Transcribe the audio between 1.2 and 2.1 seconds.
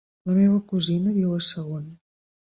a Sagunt.